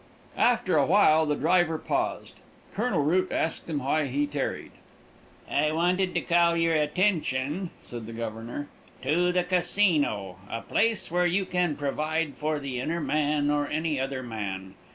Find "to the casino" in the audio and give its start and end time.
9.03-10.37